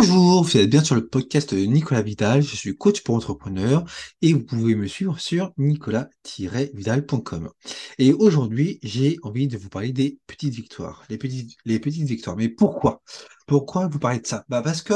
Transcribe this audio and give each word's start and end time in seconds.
Bonjour, 0.00 0.44
vous 0.44 0.56
êtes 0.56 0.70
bien 0.70 0.84
sur 0.84 0.94
le 0.94 1.08
podcast 1.08 1.52
de 1.52 1.58
Nicolas 1.64 2.02
Vidal, 2.02 2.40
je 2.40 2.54
suis 2.54 2.76
coach 2.76 3.02
pour 3.02 3.16
entrepreneurs 3.16 3.84
et 4.22 4.32
vous 4.32 4.44
pouvez 4.44 4.76
me 4.76 4.86
suivre 4.86 5.18
sur 5.18 5.50
nicolas-vidal.com. 5.58 7.50
Et 7.98 8.12
aujourd'hui, 8.12 8.78
j'ai 8.84 9.18
envie 9.24 9.48
de 9.48 9.58
vous 9.58 9.68
parler 9.68 9.92
des 9.92 10.20
petites 10.28 10.54
victoires, 10.54 11.02
les 11.10 11.18
petites, 11.18 11.58
victoires. 12.06 12.36
Mais 12.36 12.48
pourquoi? 12.48 13.02
Pourquoi 13.48 13.88
vous 13.88 13.98
parlez 13.98 14.20
de 14.20 14.26
ça? 14.28 14.44
Bah 14.48 14.62
parce 14.62 14.82
que 14.82 14.94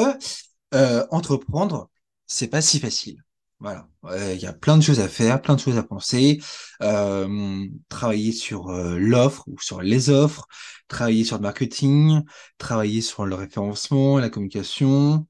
euh, 0.72 1.04
entreprendre, 1.10 1.90
c'est 2.28 2.46
pas 2.46 2.62
si 2.62 2.78
facile. 2.78 3.24
Voilà, 3.62 3.86
il 4.34 4.40
y 4.40 4.46
a 4.46 4.52
plein 4.52 4.76
de 4.76 4.82
choses 4.82 4.98
à 4.98 5.06
faire, 5.06 5.40
plein 5.40 5.54
de 5.54 5.60
choses 5.60 5.78
à 5.78 5.84
penser. 5.84 6.42
Euh, 6.82 7.64
travailler 7.88 8.32
sur 8.32 8.72
l'offre 8.72 9.44
ou 9.46 9.56
sur 9.60 9.82
les 9.82 10.10
offres, 10.10 10.48
travailler 10.88 11.22
sur 11.22 11.36
le 11.36 11.42
marketing, 11.42 12.22
travailler 12.58 13.00
sur 13.00 13.24
le 13.24 13.36
référencement, 13.36 14.18
la 14.18 14.30
communication, 14.30 15.28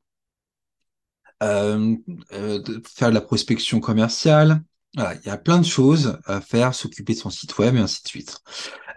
faire 1.40 1.88
de 2.30 3.14
la 3.14 3.20
prospection 3.20 3.80
commerciale. 3.80 4.62
Voilà, 4.94 5.14
il 5.16 5.26
y 5.26 5.30
a 5.30 5.36
plein 5.38 5.58
de 5.58 5.66
choses 5.66 6.18
à 6.24 6.40
faire, 6.40 6.74
s'occuper 6.74 7.12
de 7.12 7.18
son 7.18 7.30
site 7.30 7.58
web 7.58 7.76
et 7.76 7.80
ainsi 7.80 8.02
de 8.02 8.08
suite. 8.08 8.38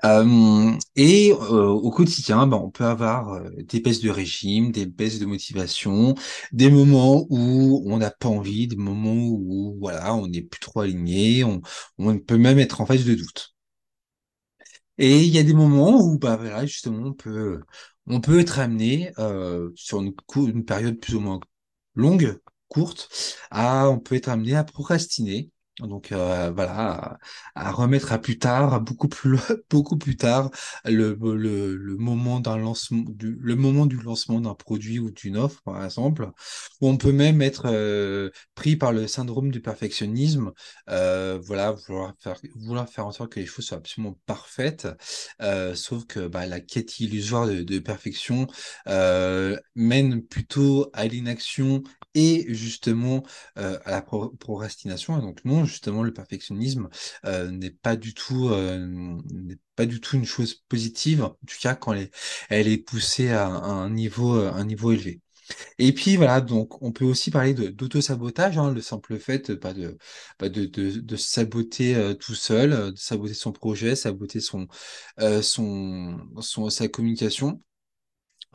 Euh, 0.05 0.77
et 0.95 1.31
euh, 1.31 1.67
au 1.69 1.89
quotidien, 1.91 2.47
ben, 2.47 2.57
on 2.57 2.69
peut 2.69 2.85
avoir 2.85 3.33
euh, 3.33 3.49
des 3.63 3.79
baisses 3.79 4.01
de 4.01 4.09
régime, 4.09 4.71
des 4.71 4.85
baisses 4.85 5.19
de 5.19 5.25
motivation, 5.25 6.15
des 6.51 6.69
moments 6.69 7.25
où 7.29 7.83
on 7.87 7.97
n'a 7.97 8.11
pas 8.11 8.27
envie, 8.29 8.67
des 8.67 8.75
moments 8.75 9.13
où 9.15 9.77
voilà, 9.79 10.13
on 10.15 10.27
n'est 10.27 10.41
plus 10.43 10.59
trop 10.59 10.81
aligné, 10.81 11.43
on, 11.43 11.61
on 11.97 12.19
peut 12.19 12.37
même 12.37 12.59
être 12.59 12.81
en 12.81 12.85
phase 12.85 13.05
de 13.05 13.15
doute. 13.15 13.55
Et 14.97 15.21
il 15.23 15.33
y 15.33 15.37
a 15.39 15.43
des 15.43 15.53
moments 15.53 16.01
où 16.01 16.17
bah 16.17 16.37
voilà, 16.37 16.65
justement, 16.65 17.07
on 17.09 17.13
peut 17.13 17.61
on 18.07 18.21
peut 18.21 18.39
être 18.39 18.59
amené 18.59 19.11
sur 19.75 20.01
une, 20.01 20.13
une 20.47 20.65
période 20.65 20.99
plus 20.99 21.15
ou 21.15 21.19
moins 21.19 21.39
longue, 21.95 22.39
courte, 22.69 23.09
à 23.51 23.89
on 23.89 23.99
peut 23.99 24.15
être 24.15 24.29
amené 24.29 24.55
à 24.55 24.63
procrastiner 24.63 25.51
donc 25.79 26.13
euh, 26.13 26.51
voilà, 26.55 27.17
à, 27.53 27.71
remettre 27.71 28.13
à 28.13 28.19
plus 28.19 28.39
tard, 28.39 28.79
beaucoup 28.79 29.09
plus 29.09 29.37
beaucoup 29.69 29.97
plus 29.97 30.15
tard, 30.15 30.49
le, 30.85 31.15
moment 31.97 32.39
d'un 32.39 32.57
lancement, 32.57 33.03
du, 33.07 33.37
le 33.41 33.55
moment 33.55 33.85
du 33.85 33.97
lancement 33.97 34.39
d'un 34.39 34.53
produit 34.55 34.99
ou 34.99 35.11
d'une 35.11 35.35
offre, 35.37 35.61
par 35.63 35.83
exemple. 35.83 36.29
Ou 36.79 36.87
on 36.87 36.97
peut 36.97 37.11
même 37.11 37.41
être 37.41 37.65
euh, 37.65 38.29
pris 38.55 38.77
par 38.77 38.93
le 38.93 39.07
syndrome 39.07 39.51
du 39.51 39.61
perfectionnisme, 39.61 40.53
euh, 40.89 41.39
voilà, 41.43 41.71
vouloir 41.73 42.13
faire 42.19 42.39
vouloir 42.55 42.87
faire 42.89 43.05
en 43.05 43.11
sorte 43.11 43.33
que 43.33 43.39
les 43.41 43.45
choses 43.45 43.65
soient 43.65 43.77
absolument 43.77 44.17
parfaites, 44.25 44.87
sauf 45.73 46.05
que 46.05 46.27
bah, 46.27 46.45
la 46.45 46.61
quête 46.61 46.99
illusoire 46.99 47.47
de, 47.47 47.63
de 47.63 47.79
perfection 47.79 48.47
mène 49.75 50.23
plutôt 50.23 50.89
à 50.93 51.05
l'inaction 51.07 51.83
et 52.15 52.45
justement 52.53 53.23
à 53.55 53.91
la 53.91 54.01
procrastination. 54.01 55.17
Donc 55.19 55.43
non 55.45 55.65
justement 55.65 56.03
le 56.03 56.13
perfectionnisme 56.13 56.89
euh, 57.25 57.51
n'est 57.51 57.71
pas 57.71 57.95
du 57.95 58.13
tout 58.13 58.49
euh, 58.49 59.17
pas 59.75 59.85
du 59.85 59.99
tout 60.01 60.15
une 60.17 60.25
chose 60.25 60.55
positive, 60.69 61.23
en 61.23 61.29
tout 61.47 61.57
cas 61.61 61.75
quand 61.75 61.93
elle 61.93 62.03
est, 62.03 62.11
elle 62.49 62.67
est 62.67 62.77
poussée 62.77 63.29
à, 63.31 63.47
un 63.47 63.89
niveau 63.89 64.31
un 64.33 64.65
niveau 64.65 64.91
élevé. 64.91 65.21
Et 65.79 65.93
puis 65.93 66.15
voilà, 66.17 66.41
donc 66.41 66.81
on 66.81 66.91
peut 66.91 67.05
aussi 67.05 67.31
parler 67.31 67.53
d'auto-sabotage, 67.53 68.57
hein, 68.57 68.71
le 68.73 68.81
simple 68.81 69.19
fait 69.19 69.55
pas 69.59 69.73
de, 69.73 69.97
pas 70.37 70.49
de, 70.49 70.65
de, 70.65 70.91
de 70.99 71.15
saboter 71.15 71.95
euh, 71.95 72.13
tout 72.15 72.35
seul, 72.35 72.91
de 72.93 72.97
saboter 72.97 73.33
son 73.35 73.51
projet, 73.51 73.95
saboter 73.95 74.39
son, 74.39 74.67
son, 76.41 76.69
sa 76.69 76.87
communication. 76.87 77.61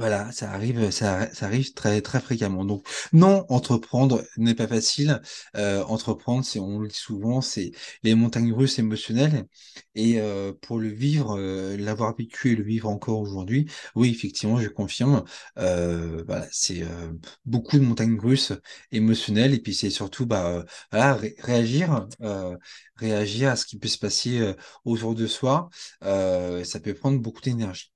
Voilà, 0.00 0.32
ça 0.32 0.50
arrive, 0.50 0.90
ça, 0.90 1.28
arrive 1.42 1.74
très 1.74 2.00
très 2.00 2.20
fréquemment. 2.20 2.64
Donc 2.64 2.86
non, 3.12 3.44
entreprendre 3.50 4.24
n'est 4.38 4.54
pas 4.54 4.66
facile. 4.66 5.20
Euh, 5.56 5.84
entreprendre, 5.84 6.42
c'est, 6.42 6.58
on 6.58 6.78
le 6.78 6.88
dit 6.88 6.94
souvent, 6.96 7.42
c'est 7.42 7.72
les 8.02 8.14
montagnes 8.14 8.54
russes 8.54 8.78
émotionnelles. 8.78 9.44
Et 9.94 10.18
euh, 10.18 10.54
pour 10.62 10.78
le 10.78 10.88
vivre, 10.88 11.36
euh, 11.38 11.76
l'avoir 11.76 12.16
vécu 12.16 12.52
et 12.52 12.56
le 12.56 12.64
vivre 12.64 12.88
encore 12.88 13.20
aujourd'hui, 13.20 13.70
oui, 13.94 14.08
effectivement, 14.10 14.58
je 14.58 14.68
confirme. 14.68 15.22
Voilà, 15.56 16.46
c'est 16.50 16.82
beaucoup 17.44 17.78
de 17.78 17.84
montagnes 17.84 18.18
russes 18.18 18.52
émotionnelles. 18.92 19.52
Et 19.54 19.60
puis 19.60 19.74
c'est 19.74 19.90
surtout, 19.90 20.24
bah, 20.26 20.64
voilà, 20.90 21.14
réagir, 21.40 22.06
réagir 22.96 23.50
à 23.50 23.56
ce 23.56 23.66
qui 23.66 23.78
peut 23.78 23.88
se 23.88 23.98
passer 23.98 24.54
autour 24.86 25.14
de 25.14 25.26
soi. 25.26 25.68
ça 26.02 26.80
peut 26.82 26.94
prendre 26.94 27.18
beaucoup 27.20 27.42
d'énergie. 27.42 27.92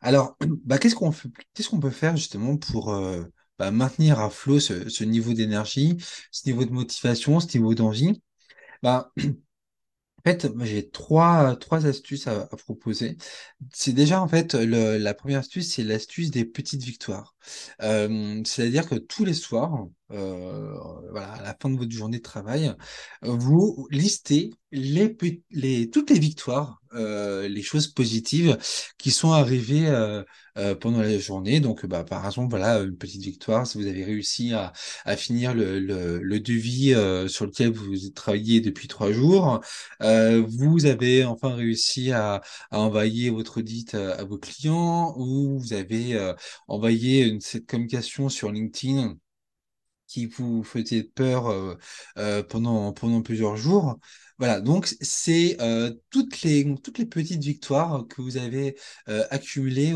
Alors, 0.00 0.36
bah, 0.64 0.78
qu'est-ce 0.78 0.94
qu'on 0.94 1.80
peut 1.80 1.90
faire 1.90 2.16
justement 2.16 2.56
pour 2.56 2.92
euh, 2.92 3.24
bah, 3.58 3.70
maintenir 3.70 4.20
à 4.20 4.30
flot 4.30 4.60
ce, 4.60 5.04
niveau 5.04 5.32
d'énergie, 5.34 5.96
ce 6.30 6.48
niveau 6.48 6.64
de 6.64 6.72
motivation, 6.72 7.40
ce 7.40 7.56
niveau 7.56 7.74
d'envie? 7.74 8.22
Bah, 8.82 9.12
en 9.18 10.22
fait, 10.24 10.48
j'ai 10.62 10.90
trois, 10.90 11.56
trois 11.56 11.86
astuces 11.86 12.26
à, 12.26 12.46
proposer. 12.46 13.16
C'est 13.72 13.92
déjà, 13.92 14.20
en 14.22 14.28
fait, 14.28 14.54
la 14.54 15.14
première 15.14 15.40
astuce, 15.40 15.72
c'est 15.74 15.84
l'astuce 15.84 16.30
des 16.30 16.44
petites 16.44 16.82
victoires. 16.82 17.34
Euh, 17.82 18.42
c'est-à-dire 18.44 18.88
que 18.88 18.96
tous 18.96 19.24
les 19.24 19.34
soirs, 19.34 19.86
euh, 20.10 20.74
voilà, 21.10 21.32
à 21.32 21.42
la 21.42 21.56
fin 21.60 21.70
de 21.70 21.76
votre 21.78 21.92
journée 21.92 22.18
de 22.18 22.22
travail, 22.22 22.72
vous 23.22 23.86
listez 23.90 24.50
les, 24.72 25.16
les, 25.50 25.90
toutes 25.90 26.10
les 26.10 26.18
victoires, 26.18 26.80
euh, 26.94 27.48
les 27.48 27.62
choses 27.62 27.88
positives 27.88 28.58
qui 28.98 29.10
sont 29.10 29.32
arrivées 29.32 29.86
euh, 29.88 30.22
euh, 30.58 30.74
pendant 30.74 31.00
la 31.00 31.18
journée. 31.18 31.60
Donc, 31.60 31.86
bah, 31.86 32.04
par 32.04 32.24
exemple, 32.26 32.50
voilà, 32.50 32.80
une 32.80 32.96
petite 32.96 33.22
victoire, 33.22 33.66
si 33.66 33.78
vous 33.78 33.86
avez 33.86 34.04
réussi 34.04 34.52
à, 34.52 34.72
à 35.04 35.16
finir 35.16 35.54
le, 35.54 35.78
le, 35.80 36.18
le 36.18 36.40
devis 36.40 36.94
euh, 36.94 37.28
sur 37.28 37.46
lequel 37.46 37.70
vous 37.72 38.10
travaillez 38.10 38.60
depuis 38.60 38.88
trois 38.88 39.12
jours, 39.12 39.60
euh, 40.02 40.44
vous 40.46 40.86
avez 40.86 41.24
enfin 41.24 41.54
réussi 41.54 42.12
à, 42.12 42.42
à 42.70 42.80
envoyer 42.80 43.30
votre 43.30 43.58
audit 43.58 43.94
à, 43.94 44.24
vos 44.24 44.38
clients, 44.38 45.14
ou 45.18 45.58
vous 45.58 45.72
avez 45.72 46.14
euh, 46.14 46.34
envoyé 46.68 47.24
une, 47.26 47.40
cette 47.40 47.66
communication 47.66 48.28
sur 48.28 48.50
LinkedIn 48.50 49.16
qui 50.08 50.26
vous 50.26 50.64
faisait 50.64 51.04
peur 51.04 51.48
euh, 51.48 51.76
euh, 52.18 52.42
pendant, 52.42 52.92
pendant 52.92 53.22
plusieurs 53.22 53.56
jours. 53.56 53.98
Voilà, 54.38 54.60
donc 54.60 54.94
c'est 55.00 55.60
euh, 55.60 55.92
toutes 56.10 56.42
les, 56.42 56.74
toutes 56.82 56.98
les 56.98 57.06
petites 57.06 57.42
victoires 57.42 58.06
que 58.08 58.22
vous 58.22 58.36
avez 58.36 58.76
accumulées 59.30 59.92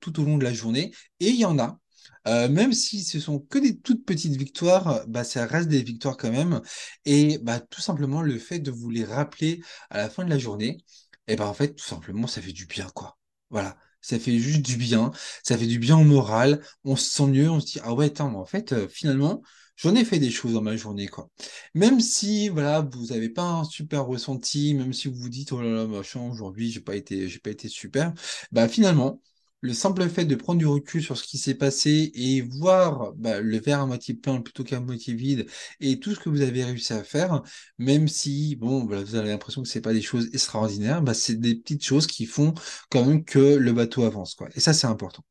tout 0.00 0.20
au 0.20 0.24
long 0.24 0.38
de 0.38 0.44
la 0.44 0.52
journée. 0.52 0.92
Et 1.20 1.28
il 1.30 1.36
y 1.36 1.44
en 1.44 1.58
a. 1.58 1.78
Même 2.26 2.74
si 2.74 3.04
ce 3.04 3.20
sont 3.20 3.38
que 3.40 3.58
des 3.58 3.78
toutes 3.78 4.04
petites 4.04 4.36
victoires, 4.36 5.02
bah, 5.08 5.24
ça 5.24 5.46
reste 5.46 5.68
des 5.68 5.82
victoires 5.82 6.16
quand 6.18 6.30
même. 6.30 6.60
Et 7.06 7.38
bah, 7.38 7.58
tout 7.60 7.80
simplement, 7.80 8.20
le 8.22 8.38
fait 8.38 8.58
de 8.58 8.70
vous 8.70 8.90
les 8.90 9.04
rappeler 9.04 9.62
à 9.90 9.96
la 9.98 10.10
fin 10.10 10.24
de 10.24 10.30
la 10.30 10.38
journée, 10.38 10.76
et 11.26 11.36
ben 11.36 11.46
en 11.46 11.54
fait, 11.54 11.74
tout 11.74 11.84
simplement, 11.84 12.26
ça 12.26 12.42
fait 12.42 12.52
du 12.52 12.66
bien, 12.66 12.88
quoi. 12.94 13.18
Voilà. 13.50 13.76
Ça 14.00 14.18
fait 14.18 14.38
juste 14.38 14.62
du 14.62 14.76
bien, 14.76 15.10
ça 15.42 15.58
fait 15.58 15.66
du 15.66 15.78
bien 15.78 15.98
au 15.98 16.04
moral, 16.04 16.62
on 16.84 16.96
se 16.96 17.10
sent 17.10 17.26
mieux, 17.26 17.50
on 17.50 17.60
se 17.60 17.66
dit, 17.66 17.80
ah 17.82 17.94
ouais, 17.94 18.06
attends, 18.06 18.30
mais 18.30 18.36
en 18.38 18.44
fait, 18.46 18.72
euh, 18.72 18.88
finalement, 18.88 19.42
j'en 19.76 19.94
ai 19.94 20.04
fait 20.04 20.18
des 20.18 20.30
choses 20.30 20.52
dans 20.54 20.62
ma 20.62 20.76
journée, 20.76 21.08
quoi. 21.08 21.28
Même 21.74 22.00
si, 22.00 22.48
voilà, 22.48 22.80
vous 22.80 23.06
n'avez 23.06 23.28
pas 23.28 23.42
un 23.42 23.64
super 23.64 24.06
ressenti, 24.06 24.74
même 24.74 24.92
si 24.92 25.08
vous 25.08 25.14
vous 25.16 25.28
dites, 25.28 25.52
oh 25.52 25.60
là 25.60 25.70
là, 25.70 25.86
machin, 25.86 26.20
aujourd'hui, 26.30 26.70
j'ai 26.70 26.80
pas 26.80 26.96
été, 26.96 27.28
j'ai 27.28 27.38
pas 27.40 27.50
été 27.50 27.68
super, 27.68 28.12
bah 28.52 28.68
finalement, 28.68 29.20
le 29.60 29.72
simple 29.74 30.08
fait 30.08 30.24
de 30.24 30.34
prendre 30.36 30.58
du 30.58 30.66
recul 30.66 31.02
sur 31.02 31.16
ce 31.18 31.24
qui 31.24 31.38
s'est 31.38 31.54
passé 31.54 32.10
et 32.14 32.42
voir 32.42 33.12
bah, 33.14 33.40
le 33.40 33.58
verre 33.58 33.80
à 33.80 33.86
moitié 33.86 34.14
plein 34.14 34.40
plutôt 34.40 34.64
qu'à 34.64 34.80
moitié 34.80 35.14
vide 35.14 35.46
et 35.80 35.98
tout 36.00 36.14
ce 36.14 36.20
que 36.20 36.28
vous 36.28 36.42
avez 36.42 36.64
réussi 36.64 36.92
à 36.92 37.02
faire, 37.04 37.42
même 37.78 38.08
si, 38.08 38.56
bon, 38.56 38.84
voilà, 38.86 39.02
vous 39.02 39.14
avez 39.16 39.28
l'impression 39.30 39.62
que 39.62 39.68
c'est 39.68 39.80
pas 39.80 39.92
des 39.92 40.02
choses 40.02 40.28
extraordinaires, 40.32 41.02
bah, 41.02 41.14
c'est 41.14 41.34
des 41.40 41.54
petites 41.56 41.84
choses 41.84 42.06
qui 42.06 42.26
font 42.26 42.54
quand 42.90 43.04
même 43.04 43.24
que 43.24 43.38
le 43.56 43.72
bateau 43.72 44.04
avance, 44.04 44.34
quoi. 44.34 44.48
Et 44.54 44.60
ça, 44.60 44.72
c'est 44.72 44.86
important. 44.86 45.24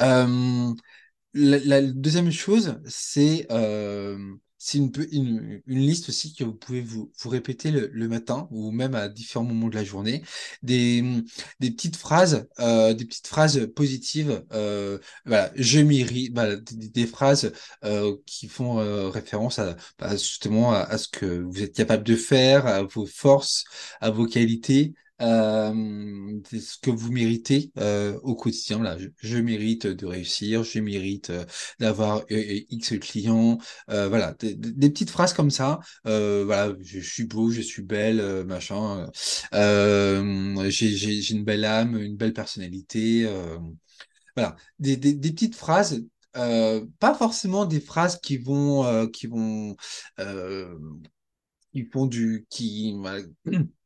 Euh, 0.00 0.72
la, 1.34 1.58
la 1.60 1.82
deuxième 1.82 2.30
chose, 2.32 2.80
c'est 2.86 3.46
euh, 3.52 4.18
c'est 4.58 4.78
une, 4.78 4.90
une, 5.12 5.62
une 5.66 5.78
liste 5.80 6.08
aussi 6.08 6.34
que 6.34 6.44
vous 6.44 6.54
pouvez 6.54 6.80
vous, 6.80 7.12
vous 7.18 7.28
répéter 7.30 7.70
le, 7.70 7.88
le 7.92 8.08
matin 8.08 8.48
ou 8.50 8.70
même 8.70 8.94
à 8.94 9.08
différents 9.08 9.44
moments 9.44 9.68
de 9.68 9.74
la 9.74 9.84
journée. 9.84 10.22
Des, 10.62 11.02
des 11.60 11.70
petites 11.70 11.96
phrases, 11.96 12.48
euh, 12.60 12.94
des 12.94 13.04
petites 13.04 13.26
phrases 13.26 13.66
positives. 13.74 14.44
Euh, 14.52 14.98
voilà, 15.24 15.52
je 15.56 15.80
mérite. 15.80 16.32
Voilà, 16.34 16.56
des, 16.56 16.88
des 16.88 17.06
phrases 17.06 17.52
euh, 17.84 18.16
qui 18.26 18.48
font 18.48 18.78
euh, 18.78 19.08
référence 19.08 19.58
à 19.58 19.76
bah, 19.98 20.12
justement 20.16 20.72
à, 20.72 20.78
à 20.80 20.98
ce 20.98 21.08
que 21.08 21.26
vous 21.42 21.62
êtes 21.62 21.74
capable 21.74 22.04
de 22.04 22.16
faire, 22.16 22.66
à 22.66 22.82
vos 22.82 23.06
forces, 23.06 23.64
à 24.00 24.10
vos 24.10 24.26
qualités 24.26 24.94
euh, 25.22 26.40
ce 26.52 26.78
que 26.80 26.90
vous 26.90 27.10
méritez 27.12 27.72
euh, 27.78 28.18
au 28.22 28.34
quotidien. 28.34 28.82
Là, 28.82 28.96
je, 29.18 29.38
mérite 29.38 29.86
de 29.86 30.06
réussir, 30.06 30.62
je 30.64 30.80
mérite 30.80 31.30
euh, 31.30 31.44
d'avoir 31.80 32.18
euh, 32.18 32.24
euh, 32.32 32.60
X 32.70 32.94
clients. 33.00 33.58
Voilà, 33.88 34.34
des, 34.40 34.56
petites 34.90 35.10
phrases 35.10 35.32
comme 35.32 35.50
ça. 35.50 35.80
Voilà, 36.04 36.74
je, 36.80 37.00
suis 37.00 37.24
beau, 37.24 37.50
je 37.50 37.60
suis 37.62 37.82
belle, 37.82 38.44
machin. 38.46 39.08
J'ai 39.52 41.30
une 41.32 41.44
belle 41.44 41.64
âme, 41.64 41.96
une 42.00 42.16
belle 42.16 42.32
personnalité. 42.32 43.26
Voilà, 44.36 44.56
des, 44.78 44.96
des- 44.96 45.14
des 45.14 45.32
petites 45.32 45.54
phrases, 45.56 46.04
euh, 46.36 46.84
pas 46.98 47.14
forcément 47.14 47.64
des 47.64 47.80
phrases 47.80 48.20
qui 48.20 48.36
vont, 48.36 48.84
euh, 48.84 49.06
qui 49.06 49.26
vont, 49.26 49.76
euh, 50.20 50.78
qui 51.72 51.84
font 51.84 52.06
du, 52.06 52.46
qui, 52.50 52.94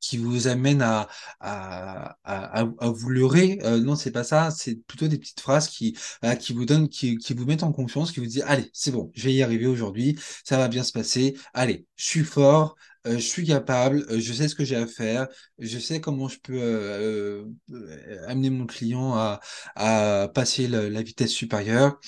qui 0.00 0.18
vous 0.18 0.46
amène 0.48 0.82
à, 0.82 1.08
à, 1.40 2.16
à, 2.24 2.60
à- 2.78 2.88
vous 2.90 3.08
leurrer. 3.10 3.58
Euh, 3.64 3.80
non, 3.80 3.96
c'est 3.96 4.10
pas 4.12 4.24
ça. 4.24 4.50
C'est 4.50 4.76
plutôt 4.86 5.08
des 5.08 5.18
petites 5.18 5.40
phrases 5.40 5.68
qui, 5.68 5.96
voilà, 6.22 6.36
qui 6.36 6.52
vous 6.52 6.64
donnent, 6.64 6.88
qui, 6.88 7.16
qui 7.18 7.34
vous 7.34 7.44
mettent 7.46 7.62
en 7.62 7.72
confiance, 7.72 8.12
qui 8.12 8.20
vous 8.20 8.26
disent, 8.26 8.44
allez, 8.46 8.70
c'est 8.72 8.92
bon, 8.92 9.10
je 9.14 9.24
vais 9.24 9.34
y 9.34 9.42
arriver 9.42 9.66
aujourd'hui, 9.66 10.18
ça 10.44 10.56
va 10.58 10.68
bien 10.68 10.82
se 10.84 10.92
passer. 10.92 11.36
Allez, 11.54 11.86
je 11.96 12.04
suis 12.04 12.24
fort, 12.24 12.76
euh, 13.06 13.14
je 13.14 13.18
suis 13.18 13.46
capable, 13.46 14.04
euh, 14.10 14.18
je 14.20 14.32
sais 14.32 14.48
ce 14.48 14.54
que 14.54 14.64
j'ai 14.64 14.76
à 14.76 14.86
faire, 14.86 15.26
je 15.58 15.78
sais 15.78 16.00
comment 16.00 16.28
je 16.28 16.38
peux 16.40 16.58
euh, 16.60 17.44
euh, 17.70 18.24
amener 18.28 18.50
mon 18.50 18.66
client 18.66 19.14
à, 19.14 19.40
à 19.76 20.28
passer 20.34 20.68
la, 20.68 20.88
la 20.90 21.02
vitesse 21.02 21.30
supérieure. 21.30 21.98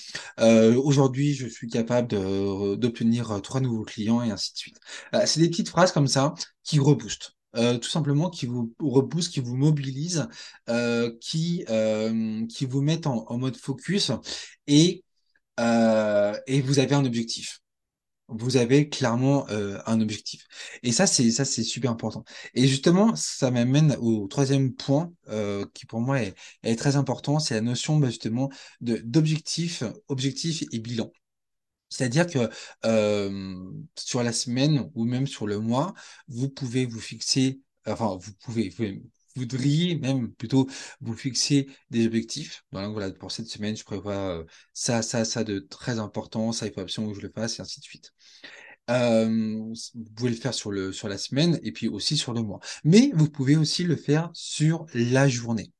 Euh, 0.40 0.74
aujourd'hui, 0.76 1.34
je 1.34 1.46
suis 1.46 1.68
capable 1.68 2.08
d'obtenir 2.78 3.30
euh, 3.32 3.40
trois 3.40 3.60
nouveaux 3.60 3.84
clients 3.84 4.22
et 4.22 4.30
ainsi 4.30 4.52
de 4.52 4.58
suite. 4.58 4.76
Euh, 5.14 5.22
c'est 5.26 5.40
des 5.40 5.48
petites 5.50 5.68
phrases 5.68 5.92
comme 5.92 6.08
ça 6.08 6.34
qui 6.64 6.78
reboostent 6.80 7.37
euh, 7.56 7.78
tout 7.78 7.88
simplement 7.88 8.30
qui 8.30 8.46
vous 8.46 8.74
repousse, 8.80 9.28
qui 9.28 9.40
vous 9.40 9.56
mobilise, 9.56 10.28
euh, 10.68 11.16
qui, 11.20 11.64
euh, 11.70 12.46
qui 12.46 12.66
vous 12.66 12.82
met 12.82 13.06
en, 13.06 13.38
mode 13.38 13.56
focus 13.56 14.12
et, 14.66 15.04
et 15.58 16.60
vous 16.60 16.78
avez 16.78 16.94
un 16.94 17.04
objectif. 17.04 17.60
Vous 18.30 18.58
avez 18.58 18.90
clairement 18.90 19.46
un 19.48 20.00
objectif. 20.02 20.46
Et 20.82 20.92
ça, 20.92 21.06
c'est 21.06 21.30
ça, 21.30 21.46
c'est 21.46 21.62
super 21.62 21.90
important. 21.90 22.24
Et 22.54 22.68
justement, 22.68 23.16
ça 23.16 23.50
m'amène 23.50 23.96
au 24.00 24.28
troisième 24.28 24.74
point 24.74 25.12
qui 25.74 25.86
pour 25.86 26.00
moi 26.00 26.20
est, 26.20 26.76
très 26.76 26.96
important, 26.96 27.38
c'est 27.38 27.54
la 27.54 27.62
notion 27.62 27.96
bah, 27.96 28.08
justement 28.08 28.50
d'objectif, 28.80 29.82
objectif 30.08 30.64
et 30.72 30.78
bilan. 30.78 31.10
C'est-à-dire 31.88 32.26
que 32.26 32.48
euh, 32.84 33.54
sur 33.96 34.22
la 34.22 34.32
semaine 34.32 34.90
ou 34.94 35.04
même 35.04 35.26
sur 35.26 35.46
le 35.46 35.58
mois, 35.58 35.94
vous 36.28 36.48
pouvez 36.48 36.86
vous 36.86 37.00
fixer, 37.00 37.60
enfin 37.86 38.16
vous 38.20 38.32
pouvez, 38.40 38.68
vous 38.70 38.84
voudriez 39.36 39.96
même 39.96 40.32
plutôt 40.32 40.68
vous 41.00 41.14
fixer 41.14 41.68
des 41.90 42.06
objectifs. 42.06 42.64
Voilà, 42.72 43.10
pour 43.12 43.32
cette 43.32 43.46
semaine, 43.48 43.76
je 43.76 43.84
prévois 43.84 44.44
ça, 44.72 45.02
ça, 45.02 45.24
ça 45.24 45.44
de 45.44 45.60
très 45.60 45.98
important, 45.98 46.52
ça 46.52 46.66
il 46.66 46.72
faut 46.72 46.80
absolument 46.80 47.12
que 47.12 47.20
je 47.20 47.26
le 47.26 47.32
fasse 47.32 47.58
et 47.58 47.62
ainsi 47.62 47.80
de 47.80 47.84
suite. 47.84 48.12
Euh, 48.90 49.26
vous 49.94 50.10
pouvez 50.16 50.30
le 50.30 50.36
faire 50.36 50.54
sur 50.54 50.70
le 50.70 50.92
sur 50.92 51.08
la 51.08 51.18
semaine 51.18 51.60
et 51.62 51.72
puis 51.72 51.88
aussi 51.88 52.16
sur 52.16 52.32
le 52.32 52.42
mois. 52.42 52.60
Mais 52.84 53.10
vous 53.14 53.28
pouvez 53.30 53.56
aussi 53.56 53.84
le 53.84 53.96
faire 53.96 54.30
sur 54.32 54.86
la 54.94 55.28
journée. 55.28 55.72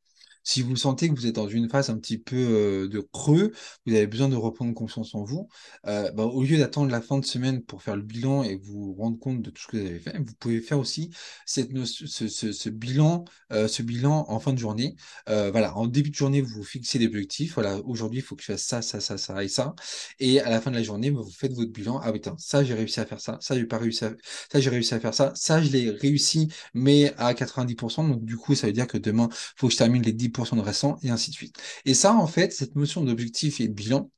Si 0.48 0.62
vous 0.62 0.76
sentez 0.76 1.10
que 1.10 1.14
vous 1.14 1.26
êtes 1.26 1.34
dans 1.34 1.46
une 1.46 1.68
phase 1.68 1.90
un 1.90 1.98
petit 1.98 2.16
peu 2.16 2.88
de 2.90 3.00
creux, 3.00 3.52
vous 3.84 3.94
avez 3.94 4.06
besoin 4.06 4.30
de 4.30 4.34
reprendre 4.34 4.72
confiance 4.72 5.14
en 5.14 5.22
vous, 5.22 5.46
bah, 5.84 6.12
au 6.16 6.42
lieu 6.42 6.56
d'attendre 6.56 6.90
la 6.90 7.02
fin 7.02 7.18
de 7.18 7.24
semaine 7.26 7.62
pour 7.62 7.82
faire 7.82 7.96
le 7.96 8.02
bilan 8.02 8.44
et 8.44 8.56
vous 8.56 8.94
rendre 8.94 9.18
compte 9.18 9.42
de 9.42 9.50
tout 9.50 9.60
ce 9.62 9.68
que 9.68 9.76
vous 9.76 9.86
avez 9.86 9.98
fait, 9.98 10.16
vous 10.18 10.34
pouvez 10.40 10.62
faire 10.62 10.78
aussi 10.78 11.10
cette 11.44 11.68
ce, 11.84 12.68
bilan, 12.70 13.26
ce 13.50 13.82
bilan 13.82 14.24
en 14.26 14.40
fin 14.40 14.54
de 14.54 14.58
journée. 14.58 14.96
Voilà, 15.26 15.76
en 15.76 15.86
début 15.86 16.08
de 16.08 16.14
journée, 16.14 16.40
vous 16.40 16.64
fixez 16.64 16.98
des 16.98 17.08
objectifs. 17.08 17.52
Voilà, 17.54 17.78
aujourd'hui, 17.84 18.20
il 18.20 18.22
faut 18.22 18.34
que 18.34 18.42
je 18.42 18.52
fasse 18.52 18.64
ça, 18.64 18.80
ça, 18.80 19.00
ça, 19.00 19.18
ça 19.18 19.44
et 19.44 19.48
ça. 19.48 19.74
Et 20.18 20.40
à 20.40 20.48
la 20.48 20.62
fin 20.62 20.70
de 20.70 20.76
la 20.76 20.82
journée, 20.82 21.10
bah, 21.10 21.20
vous 21.22 21.30
faites 21.30 21.52
votre 21.52 21.72
bilan. 21.72 22.00
Ah 22.02 22.10
tiens, 22.22 22.36
ça, 22.38 22.64
j'ai 22.64 22.72
réussi 22.72 23.00
à 23.00 23.04
faire 23.04 23.20
ça. 23.20 23.36
Ça, 23.42 23.54
j'ai 23.54 23.66
pas 23.66 23.76
réussi 23.76 24.06
à... 24.06 24.14
Ça, 24.50 24.60
j'ai 24.60 24.70
réussi 24.70 24.94
à 24.94 25.00
faire 25.00 25.12
ça. 25.12 25.30
Ça, 25.34 25.62
je 25.62 25.70
l'ai 25.70 25.90
réussi, 25.90 26.48
mais 26.72 27.12
à 27.18 27.34
90%. 27.34 28.08
Donc, 28.08 28.24
du 28.24 28.38
coup, 28.38 28.54
ça 28.54 28.66
veut 28.66 28.72
dire 28.72 28.86
que 28.86 28.96
demain, 28.96 29.28
faut 29.56 29.66
que 29.66 29.74
je 29.74 29.78
termine 29.78 30.02
les 30.02 30.14
10% 30.14 30.37
de 30.56 30.60
restants 30.60 30.98
et 31.02 31.10
ainsi 31.10 31.30
de 31.30 31.36
suite. 31.36 31.56
Et 31.84 31.94
ça, 31.94 32.14
en 32.14 32.26
fait, 32.26 32.52
cette 32.52 32.76
notion 32.76 33.02
d'objectif 33.04 33.60
et 33.60 33.68
de 33.68 33.72
bilan, 33.72 34.10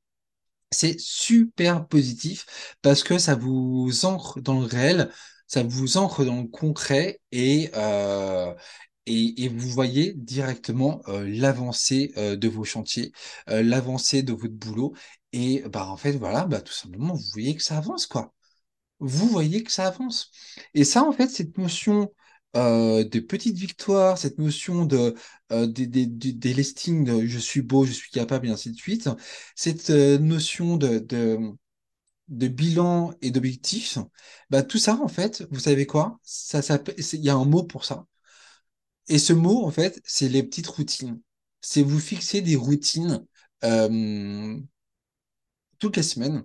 c'est 0.71 0.99
super 1.01 1.87
positif 1.89 2.47
parce 2.83 3.03
que 3.03 3.19
ça 3.19 3.35
vous 3.35 3.91
ancre 4.05 4.41
dans 4.41 4.61
le 4.61 4.67
réel, 4.67 5.11
ça 5.47 5.63
vous 5.63 5.97
ancre 5.97 6.25
dans 6.25 6.41
le 6.43 6.49
concret 6.49 7.21
et, 7.33 7.71
euh, 7.75 8.55
et, 9.07 9.49
vous 9.49 9.69
voyez 9.69 10.15
directement 10.15 11.03
euh, 11.09 11.25
l'avancée 11.29 12.13
euh, 12.17 12.37
de 12.37 12.49
vos 12.49 12.65
chantiers, 12.65 13.13
l'avancée 13.49 14.23
de 14.23 14.33
votre 14.33 14.55
boulot. 14.55 14.95
Et 15.33 15.63
bah, 15.69 15.87
en 15.89 15.97
fait, 15.97 16.13
voilà, 16.13 16.45
bah, 16.47 16.61
tout 16.61 16.73
simplement, 16.73 17.15
vous 17.15 17.31
voyez 17.33 17.57
que 17.57 17.63
ça 17.63 17.79
avance, 17.79 18.07
quoi 18.07 18.33
vous 19.01 19.29
voyez 19.29 19.63
que 19.65 19.73
ça 19.73 19.87
avance. 19.89 20.31
Et 20.75 20.85
ça, 20.85 21.03
en 21.05 21.13
fait, 21.13 21.29
cette 21.29 21.59
notion 21.59 22.13
euh, 22.57 23.05
de 23.05 23.21
petite 23.21 23.57
victoire, 23.57 24.19
cette 24.19 24.39
notion 24.39 24.85
de 24.85 25.15
euh, 25.53 25.67
des, 25.67 25.87
des, 25.87 26.07
des, 26.07 26.33
des 26.33 26.55
listings 26.55 27.05
de 27.05 27.27
je 27.27 27.39
suis 27.39 27.63
beau, 27.63 27.85
je 27.85 27.93
suis 27.93 28.11
capable, 28.11 28.47
et 28.49 28.51
ainsi 28.51 28.71
de 28.73 28.77
suite, 28.77 29.09
cette 29.57 29.91
euh, 29.91 30.19
notion 30.19 30.77
de, 30.77 30.99
de, 30.99 31.39
de 32.29 32.49
bilan 32.49 33.13
et 33.23 33.31
d'objectif, 33.33 33.99
bah, 34.51 34.63
tout 34.63 34.79
ça, 34.79 34.97
en 35.03 35.09
fait, 35.09 35.45
vous 35.51 35.61
savez 35.61 35.87
quoi? 35.87 36.19
Ça, 36.25 36.63
c'est- 36.63 37.15
il 37.15 37.25
y 37.25 37.31
a 37.31 37.37
un 37.37 37.45
mot 37.45 37.65
pour 37.65 37.85
ça. 37.85 38.07
Et 39.09 39.19
ce 39.19 39.33
mot, 39.33 39.65
en 39.65 39.71
fait, 39.71 40.01
c'est 40.05 40.29
les 40.29 40.43
petites 40.43 40.67
routines. 40.69 41.21
C'est 41.61 41.83
vous 41.83 41.99
fixer 42.01 42.41
des 42.43 42.57
routines 42.57 43.25
euh, 43.65 44.57
toutes 45.79 45.97
les 45.97 46.03
semaines 46.05 46.45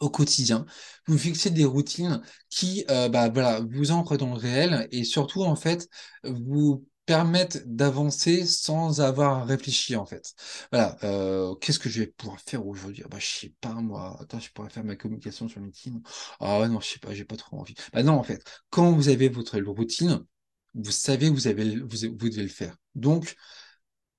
au 0.00 0.10
quotidien. 0.10 0.66
Vous 1.06 1.18
fixez 1.18 1.50
des 1.50 1.64
routines 1.64 2.22
qui 2.48 2.84
euh, 2.90 3.08
bah, 3.08 3.28
voilà, 3.28 3.60
vous 3.70 3.90
ancrent 3.92 4.16
dans 4.16 4.32
le 4.34 4.38
réel 4.38 4.88
et 4.90 5.04
surtout, 5.04 5.42
en 5.44 5.56
fait, 5.56 5.88
vous 6.24 6.86
permettent 7.06 7.64
d'avancer 7.66 8.44
sans 8.46 9.00
avoir 9.00 9.38
à 9.40 9.44
réfléchir, 9.44 10.00
en 10.00 10.06
fait. 10.06 10.32
Voilà, 10.70 10.96
euh, 11.02 11.54
qu'est-ce 11.56 11.78
que 11.78 11.88
je 11.88 12.00
vais 12.00 12.06
pouvoir 12.06 12.38
faire 12.40 12.66
aujourd'hui? 12.66 13.02
Ah 13.04 13.08
bah, 13.08 13.18
je 13.18 13.26
sais 13.26 13.54
pas, 13.60 13.74
moi. 13.74 14.16
Attends, 14.20 14.38
je 14.40 14.50
pourrais 14.52 14.70
faire 14.70 14.84
ma 14.84 14.96
communication 14.96 15.48
sur 15.48 15.60
LinkedIn. 15.60 16.00
Ah 16.40 16.66
non, 16.68 16.80
je 16.80 16.86
sais 16.88 16.98
pas, 16.98 17.14
j'ai 17.14 17.24
pas 17.24 17.36
trop 17.36 17.58
envie. 17.58 17.74
Bah 17.92 18.02
non, 18.02 18.12
en 18.14 18.22
fait, 18.22 18.42
quand 18.70 18.92
vous 18.92 19.08
avez 19.08 19.28
votre 19.28 19.58
routine, 19.60 20.24
vous 20.74 20.92
savez 20.92 21.30
vous 21.30 21.46
avez, 21.48 21.76
vous 21.80 21.88
devez 22.28 22.42
le 22.42 22.48
faire. 22.48 22.76
Donc, 22.94 23.34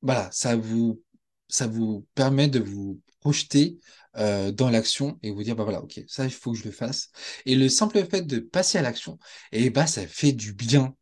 voilà, 0.01 0.29
ça 0.31 0.55
vous, 0.55 1.01
ça 1.47 1.67
vous 1.67 2.07
permet 2.15 2.47
de 2.47 2.59
vous 2.59 2.99
projeter 3.21 3.79
euh, 4.17 4.51
dans 4.51 4.69
l'action 4.69 5.17
et 5.23 5.31
vous 5.31 5.43
dire, 5.43 5.55
bah 5.55 5.63
voilà, 5.63 5.81
ok, 5.81 6.01
ça, 6.07 6.25
il 6.25 6.31
faut 6.31 6.51
que 6.51 6.57
je 6.59 6.65
le 6.65 6.71
fasse. 6.71 7.11
Et 7.45 7.55
le 7.55 7.69
simple 7.69 8.05
fait 8.05 8.23
de 8.23 8.39
passer 8.39 8.77
à 8.77 8.81
l'action, 8.81 9.17
et 9.53 9.69
bah, 9.69 9.87
ça 9.87 10.05
fait 10.07 10.33
du 10.33 10.53
bien. 10.53 10.95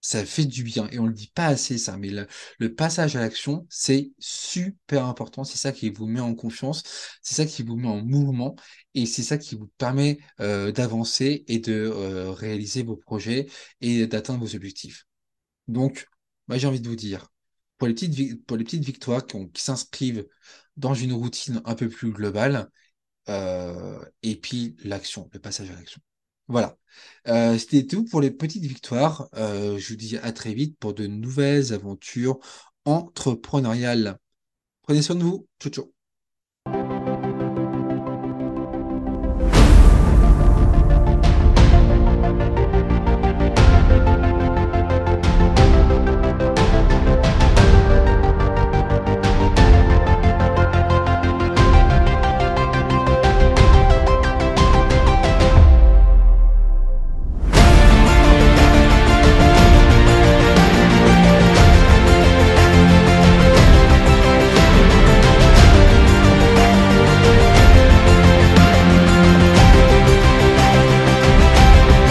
Ça 0.00 0.24
fait 0.24 0.44
du 0.44 0.62
bien. 0.62 0.88
Et 0.92 0.98
on 1.00 1.06
le 1.06 1.12
dit 1.12 1.32
pas 1.34 1.46
assez, 1.46 1.78
ça, 1.78 1.96
mais 1.96 2.10
le, 2.10 2.28
le 2.58 2.74
passage 2.74 3.16
à 3.16 3.20
l'action, 3.20 3.66
c'est 3.68 4.12
super 4.20 5.04
important. 5.06 5.42
C'est 5.42 5.58
ça 5.58 5.72
qui 5.72 5.90
vous 5.90 6.06
met 6.06 6.20
en 6.20 6.34
confiance. 6.36 6.84
C'est 7.22 7.34
ça 7.34 7.44
qui 7.46 7.64
vous 7.64 7.76
met 7.76 7.88
en 7.88 8.02
mouvement. 8.04 8.54
Et 8.94 9.04
c'est 9.06 9.24
ça 9.24 9.36
qui 9.36 9.56
vous 9.56 9.66
permet 9.78 10.18
euh, 10.40 10.70
d'avancer 10.70 11.44
et 11.48 11.58
de 11.58 11.72
euh, 11.72 12.30
réaliser 12.30 12.84
vos 12.84 12.96
projets 12.96 13.46
et 13.80 14.06
d'atteindre 14.06 14.40
vos 14.46 14.54
objectifs. 14.54 15.06
Donc, 15.68 16.06
moi, 16.48 16.58
j'ai 16.58 16.66
envie 16.68 16.80
de 16.80 16.88
vous 16.88 16.96
dire, 16.96 17.28
pour 17.78 17.88
les 17.88 17.94
petites, 17.94 18.46
pour 18.46 18.56
les 18.56 18.64
petites 18.64 18.84
victoires 18.84 19.26
qui 19.26 19.62
s'inscrivent 19.62 20.26
dans 20.76 20.94
une 20.94 21.12
routine 21.12 21.62
un 21.64 21.74
peu 21.74 21.88
plus 21.88 22.12
globale, 22.12 22.70
euh, 23.28 24.04
et 24.22 24.36
puis 24.36 24.76
l'action, 24.84 25.28
le 25.32 25.40
passage 25.40 25.70
à 25.70 25.74
l'action. 25.74 26.00
Voilà. 26.48 26.76
Euh, 27.28 27.58
c'était 27.58 27.86
tout 27.86 28.04
pour 28.04 28.20
les 28.20 28.30
petites 28.30 28.64
victoires. 28.64 29.28
Euh, 29.34 29.78
je 29.78 29.88
vous 29.90 29.96
dis 29.96 30.16
à 30.18 30.32
très 30.32 30.54
vite 30.54 30.78
pour 30.78 30.94
de 30.94 31.06
nouvelles 31.06 31.72
aventures 31.72 32.38
entrepreneuriales. 32.84 34.18
Prenez 34.82 35.02
soin 35.02 35.16
de 35.16 35.24
vous. 35.24 35.48
Ciao, 35.60 35.72
ciao. 35.72 35.95